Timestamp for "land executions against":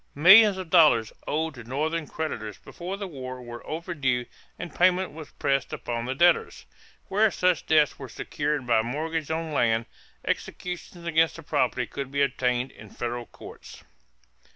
9.53-11.35